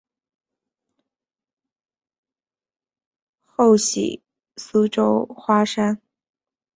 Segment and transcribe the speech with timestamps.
[3.43, 4.23] 后徙
[4.57, 6.01] 苏州花山。